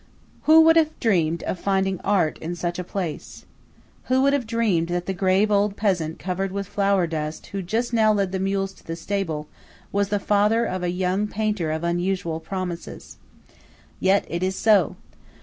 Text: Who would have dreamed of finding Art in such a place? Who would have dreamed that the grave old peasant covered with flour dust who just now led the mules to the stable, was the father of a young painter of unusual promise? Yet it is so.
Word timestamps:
Who 0.45 0.61
would 0.61 0.77
have 0.77 0.99
dreamed 0.99 1.43
of 1.43 1.59
finding 1.59 1.99
Art 2.01 2.39
in 2.39 2.55
such 2.55 2.79
a 2.79 2.83
place? 2.83 3.45
Who 4.05 4.23
would 4.23 4.33
have 4.33 4.47
dreamed 4.47 4.87
that 4.87 5.05
the 5.05 5.13
grave 5.13 5.51
old 5.51 5.77
peasant 5.77 6.17
covered 6.17 6.51
with 6.51 6.65
flour 6.65 7.05
dust 7.05 7.45
who 7.53 7.61
just 7.61 7.93
now 7.93 8.11
led 8.11 8.31
the 8.31 8.39
mules 8.39 8.73
to 8.73 8.83
the 8.83 8.95
stable, 8.95 9.47
was 9.91 10.09
the 10.09 10.17
father 10.19 10.65
of 10.65 10.81
a 10.81 10.89
young 10.89 11.27
painter 11.27 11.69
of 11.69 11.83
unusual 11.83 12.39
promise? 12.39 13.17
Yet 13.99 14.25
it 14.27 14.41
is 14.41 14.55
so. 14.55 14.95